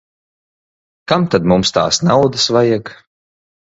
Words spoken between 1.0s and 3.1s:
Kam tad mums tās naudas vajag.